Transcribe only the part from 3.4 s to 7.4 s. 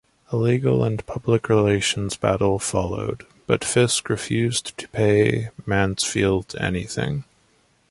but Fisk refused to pay Mansfield anything.